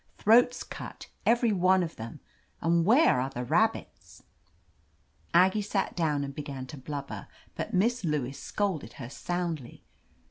[0.17, 2.21] ^'Throats cut, every one of them!
[2.59, 4.23] And where are the rabbits?"
[5.35, 9.83] Aggie sat down and began to blubber, but Miss Lewis scolded her soundly.